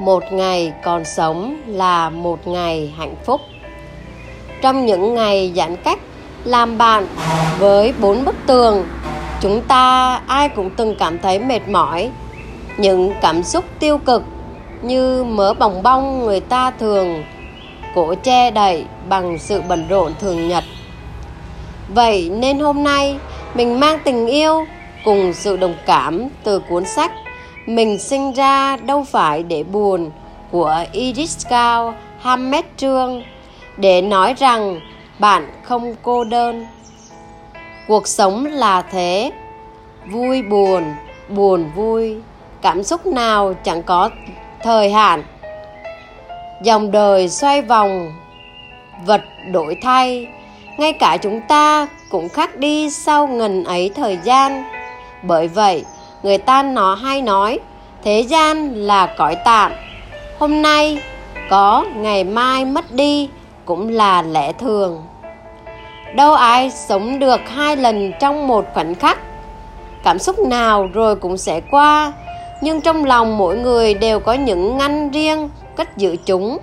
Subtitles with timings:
[0.00, 3.40] một ngày còn sống là một ngày hạnh phúc.
[4.62, 5.98] Trong những ngày giãn cách,
[6.44, 7.06] làm bạn
[7.58, 8.84] với bốn bức tường,
[9.40, 12.10] chúng ta ai cũng từng cảm thấy mệt mỏi.
[12.76, 14.22] Những cảm xúc tiêu cực
[14.82, 17.24] như mớ bồng bong người ta thường,
[17.94, 20.64] cổ che đậy bằng sự bận rộn thường nhật.
[21.88, 23.16] Vậy nên hôm nay
[23.54, 24.64] mình mang tình yêu
[25.04, 27.12] cùng sự đồng cảm từ cuốn sách
[27.66, 30.10] mình sinh ra đâu phải để buồn
[30.50, 33.22] của Edith Cao Hamed Trương
[33.76, 34.80] để nói rằng
[35.18, 36.66] bạn không cô đơn.
[37.88, 39.30] Cuộc sống là thế,
[40.10, 40.84] vui buồn,
[41.28, 42.16] buồn vui,
[42.62, 44.10] cảm xúc nào chẳng có
[44.62, 45.22] thời hạn.
[46.62, 48.12] Dòng đời xoay vòng,
[49.06, 50.26] vật đổi thay,
[50.78, 54.64] ngay cả chúng ta cũng khác đi sau ngần ấy thời gian.
[55.22, 55.84] Bởi vậy,
[56.22, 57.58] người ta nó hay nói,
[58.04, 59.72] thế gian là cõi tạm.
[60.38, 61.02] Hôm nay
[61.50, 63.28] có, ngày mai mất đi
[63.64, 65.02] cũng là lẽ thường.
[66.14, 69.18] Đâu ai sống được hai lần trong một khoảnh khắc.
[70.04, 72.12] Cảm xúc nào rồi cũng sẽ qua
[72.60, 76.58] nhưng trong lòng mỗi người đều có những ngăn riêng cách giữ chúng.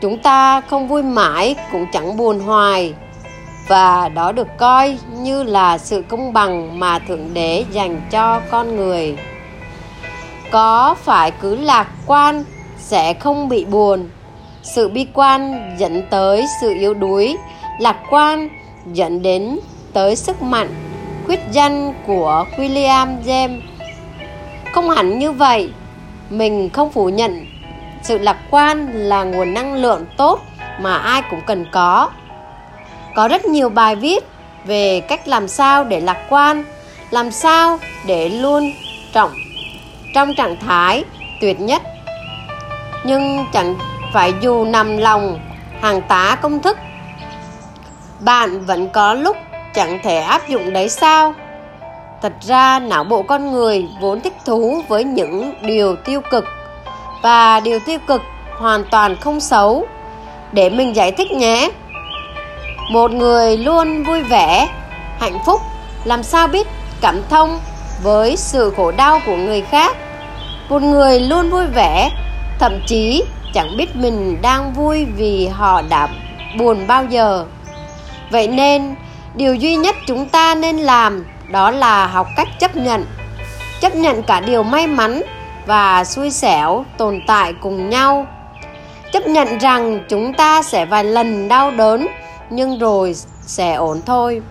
[0.00, 2.94] Chúng ta không vui mãi cũng chẳng buồn hoài
[3.68, 8.76] và đó được coi như là sự công bằng mà thượng đế dành cho con
[8.76, 9.16] người.
[10.50, 12.44] Có phải cứ lạc quan
[12.78, 14.08] sẽ không bị buồn?
[14.62, 17.36] Sự bi quan dẫn tới sự yếu đuối,
[17.80, 18.48] lạc quan
[18.92, 19.58] dẫn đến
[19.92, 20.68] tới sức mạnh,
[21.26, 23.60] quyết danh của William James.
[24.72, 25.70] Không hẳn như vậy,
[26.30, 27.46] mình không phủ nhận
[28.02, 30.40] sự lạc quan là nguồn năng lượng tốt
[30.80, 32.10] mà ai cũng cần có
[33.18, 34.24] có rất nhiều bài viết
[34.64, 36.64] về cách làm sao để lạc quan,
[37.10, 38.72] làm sao để luôn
[39.12, 39.30] trọng
[40.14, 41.04] trong trạng thái
[41.40, 41.82] tuyệt nhất.
[43.04, 43.74] Nhưng chẳng
[44.12, 45.38] phải dù nằm lòng
[45.80, 46.78] hàng tá công thức,
[48.20, 49.36] bạn vẫn có lúc
[49.74, 51.34] chẳng thể áp dụng đấy sao?
[52.22, 56.44] Thật ra não bộ con người vốn thích thú với những điều tiêu cực
[57.22, 58.22] và điều tiêu cực
[58.58, 59.86] hoàn toàn không xấu.
[60.52, 61.70] Để mình giải thích nhé
[62.88, 64.68] một người luôn vui vẻ,
[65.18, 65.60] hạnh phúc,
[66.04, 66.66] làm sao biết
[67.00, 67.60] cảm thông
[68.02, 69.96] với sự khổ đau của người khác.
[70.68, 72.10] Một người luôn vui vẻ,
[72.58, 73.22] thậm chí
[73.54, 76.08] chẳng biết mình đang vui vì họ đã
[76.58, 77.44] buồn bao giờ.
[78.30, 78.94] Vậy nên,
[79.34, 83.04] điều duy nhất chúng ta nên làm đó là học cách chấp nhận.
[83.80, 85.22] Chấp nhận cả điều may mắn
[85.66, 88.26] và xui xẻo tồn tại cùng nhau.
[89.12, 92.08] Chấp nhận rằng chúng ta sẽ vài lần đau đớn
[92.50, 94.42] nhưng rồi sẽ ổn thôi.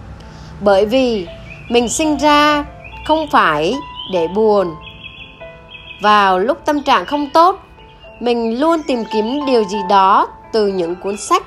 [0.62, 1.28] Bởi vì
[1.70, 2.66] mình sinh ra
[3.06, 3.76] không phải
[4.14, 4.76] để buồn.
[6.02, 7.60] Vào lúc tâm trạng không tốt,
[8.20, 11.44] mình luôn tìm kiếm điều gì đó từ những cuốn sách.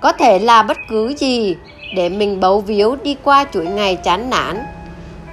[0.00, 1.56] Có thể là bất cứ gì
[1.96, 4.62] để mình bấu víu đi qua chuỗi ngày chán nản.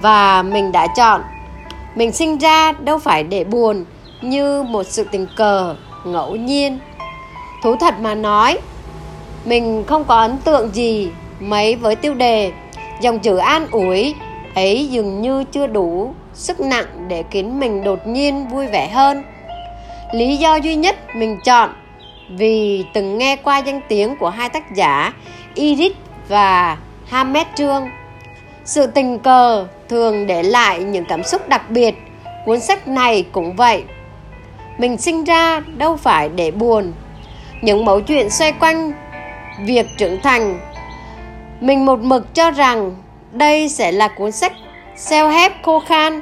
[0.02, 1.22] Và mình đã chọn,
[1.96, 3.86] mình sinh ra đâu phải để buồn
[4.22, 6.80] như một sự tình cờ, ngẫu nhiên.
[7.64, 8.58] Thú thật mà nói
[9.46, 11.10] mình không có ấn tượng gì
[11.40, 12.52] mấy với tiêu đề
[13.02, 14.16] dòng chữ an ủi
[14.56, 19.24] ấy dường như chưa đủ sức nặng để khiến mình đột nhiên vui vẻ hơn
[20.14, 21.70] lý do duy nhất mình chọn
[22.30, 25.14] vì từng nghe qua danh tiếng của hai tác giả
[25.56, 25.92] Iris
[26.28, 26.78] và
[27.08, 27.90] Hamed Trương.
[28.66, 31.96] Sự tình cờ thường để lại những cảm xúc đặc biệt,
[32.46, 33.84] cuốn sách này cũng vậy.
[34.78, 36.94] Mình sinh ra đâu phải để buồn.
[37.62, 38.94] Những mẫu chuyện xoay quanh
[39.60, 40.60] việc trưởng thành.
[41.62, 42.96] Mình một mực cho rằng
[43.32, 44.54] đây sẽ là cuốn sách
[44.96, 46.22] self hép khô khan.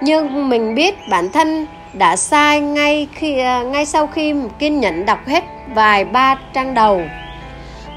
[0.00, 5.06] Nhưng mình biết bản thân đã sai ngay khi à, ngay sau khi kiên nhẫn
[5.06, 7.02] đọc hết vài ba trang đầu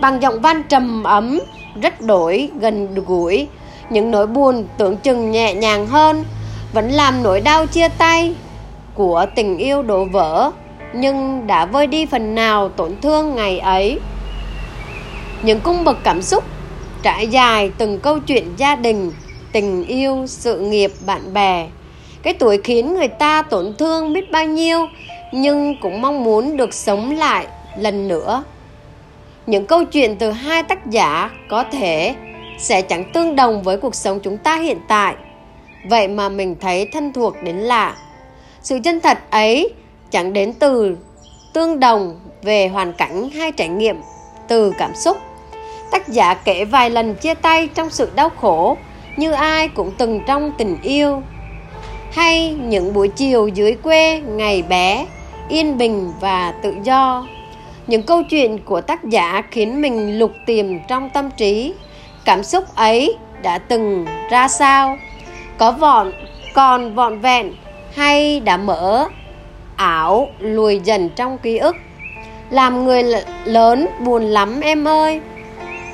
[0.01, 1.39] bằng giọng văn trầm ấm,
[1.81, 3.47] rất đổi gần gũi,
[3.89, 6.23] những nỗi buồn tưởng chừng nhẹ nhàng hơn
[6.73, 8.35] vẫn làm nỗi đau chia tay
[8.93, 10.52] của tình yêu đổ vỡ,
[10.93, 13.99] nhưng đã vơi đi phần nào tổn thương ngày ấy
[15.45, 16.43] những cung bậc cảm xúc,
[17.03, 19.11] trải dài từng câu chuyện gia đình,
[19.51, 21.67] tình yêu, sự nghiệp, bạn bè.
[22.23, 24.87] Cái tuổi khiến người ta tổn thương biết bao nhiêu,
[25.33, 27.47] nhưng cũng mong muốn được sống lại
[27.77, 28.43] lần nữa.
[29.45, 32.15] Những câu chuyện từ hai tác giả có thể
[32.59, 35.15] sẽ chẳng tương đồng với cuộc sống chúng ta hiện tại.
[35.89, 37.95] Vậy mà mình thấy thân thuộc đến lạ.
[38.61, 39.73] Sự chân thật ấy
[40.11, 40.97] chẳng đến từ
[41.53, 44.01] tương đồng về hoàn cảnh hay trải nghiệm,
[44.47, 45.17] từ cảm xúc
[45.91, 48.78] tác giả kể vài lần chia tay trong sự đau khổ,
[49.17, 51.22] như ai cũng từng trong tình yêu.
[52.11, 55.05] Hay những buổi chiều dưới quê ngày bé,
[55.49, 57.28] yên bình và tự do.
[57.87, 61.73] Những câu chuyện của tác giả khiến mình lục tìm trong tâm trí.
[62.26, 64.97] Cảm xúc ấy đã từng ra sao?
[65.58, 66.11] Có vọn,
[66.53, 67.53] còn vọn vẹn
[67.96, 69.08] hay đã mở
[69.76, 71.76] ảo lùi dần trong ký ức?
[72.49, 73.03] Làm người
[73.46, 75.22] lớn buồn lắm em ơi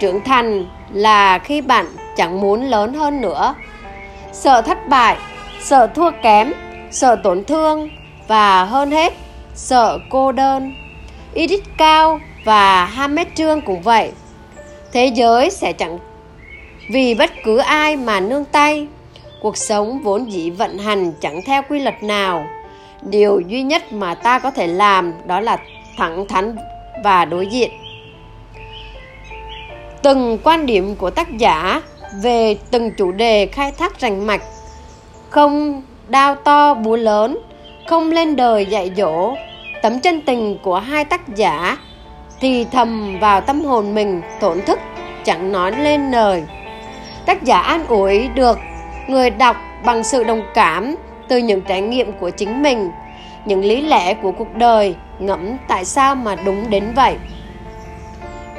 [0.01, 3.56] trưởng thành là khi bạn chẳng muốn lớn hơn nữa.
[4.31, 5.18] Sợ thất bại,
[5.59, 6.53] sợ thua kém,
[6.92, 7.89] sợ tổn thương
[8.27, 9.13] và hơn hết,
[9.53, 10.74] sợ cô đơn.
[11.33, 14.12] Edith cao và Hamet trương cũng vậy.
[14.94, 16.00] Thế giới sẽ chẳng
[16.89, 18.88] vì bất cứ ai mà nương tay,
[19.42, 22.45] cuộc sống vốn dĩ vận hành chẳng theo quy luật nào.
[23.01, 25.57] Điều duy nhất mà ta có thể làm đó là
[25.98, 26.56] thẳng thắn
[27.03, 27.71] và đối diện
[30.03, 31.81] từng quan điểm của tác giả
[32.21, 34.42] về từng chủ đề khai thác rành mạch.
[35.30, 37.38] Không đao to búa lớn,
[37.88, 39.36] không lên đời dạy dỗ,
[39.81, 41.77] tấm chân tình của hai tác giả
[42.39, 44.80] thì thầm vào tâm hồn mình tổn thức,
[45.24, 46.44] chẳng nói lên lời.
[47.25, 48.59] Tác giả an ủi được
[49.07, 49.56] người đọc
[49.86, 50.95] bằng sự đồng cảm
[51.27, 52.92] từ những trải nghiệm của chính mình,
[53.45, 57.15] những lý lẽ của cuộc đời ngẫm tại sao mà đúng đến vậy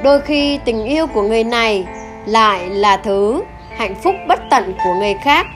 [0.03, 1.85] đôi khi tình yêu của người này
[2.25, 3.43] lại là thứ
[3.77, 5.47] hạnh phúc bất tận của người khác.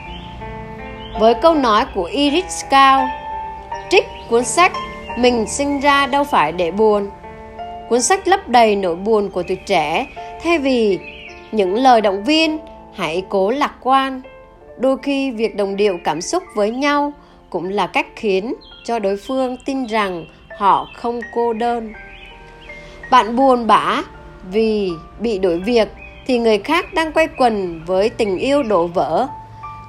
[1.20, 3.08] Với câu nói của Iris Cao,
[3.90, 4.72] trích cuốn sách
[5.18, 7.10] mình sinh ra đâu phải để buồn.
[7.88, 10.06] Cuốn sách lấp đầy nỗi buồn của tuổi trẻ,
[10.42, 10.98] thay vì
[11.52, 12.58] những lời động viên,
[12.94, 14.20] hãy cố lạc quan.
[14.78, 17.12] Đôi khi việc đồng điệu cảm xúc với nhau
[17.50, 18.54] cũng là cách khiến
[18.84, 20.24] cho đối phương tin rằng
[20.58, 21.92] họ không cô đơn.
[23.10, 24.02] Bạn buồn bã
[24.50, 25.88] vì bị đổi việc
[26.26, 29.26] thì người khác đang quay quần với tình yêu đổ vỡ.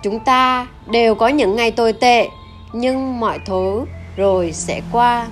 [0.03, 2.29] Chúng ta đều có những ngày tồi tệ,
[2.73, 3.85] nhưng mọi thứ
[4.17, 5.27] rồi sẽ qua.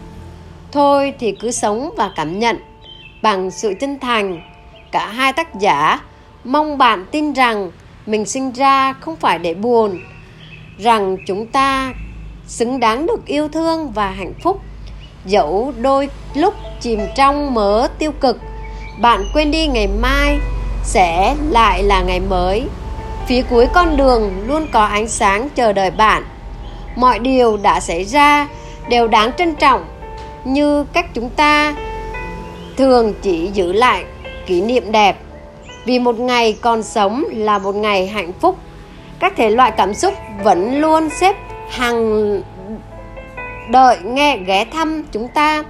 [0.72, 2.58] Thôi thì cứ sống và cảm nhận
[3.22, 4.42] bằng sự chân thành.
[4.92, 6.00] Cả hai tác giả
[6.44, 7.72] mong bạn tin rằng
[8.06, 10.00] mình sinh ra không phải để buồn,
[10.78, 11.94] rằng chúng ta
[12.48, 14.62] xứng đáng được yêu thương và hạnh phúc.
[15.26, 18.40] Dẫu đôi lúc chìm trong mớ tiêu cực
[19.02, 20.40] bạn quên đi ngày mai
[20.84, 22.68] sẽ lại là ngày mới.
[23.28, 26.24] Phía cuối con đường luôn có ánh sáng chờ đợi bạn.
[26.96, 28.48] Mọi điều đã xảy ra
[28.90, 29.86] đều đáng trân trọng,
[30.44, 31.76] như cách chúng ta
[32.78, 34.04] thường chỉ giữ lại
[34.46, 35.18] kỷ niệm đẹp.
[35.86, 38.58] Vì một ngày còn sống là một ngày hạnh phúc,
[39.20, 41.36] các thể loại cảm xúc vẫn luôn xếp
[41.70, 42.42] hàng
[43.70, 45.64] đợi nghe ghé thăm chúng ta.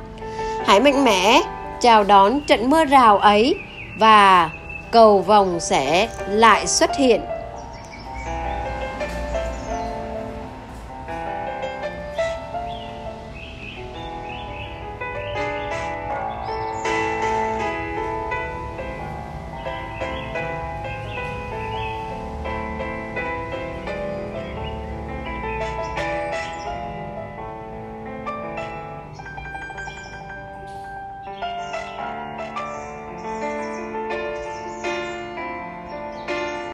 [0.65, 1.41] Hãy mạnh mẽ
[1.81, 3.55] chào đón trận mưa rào ấy
[3.97, 4.49] và
[4.91, 7.21] cầu vồng sẽ lại xuất hiện.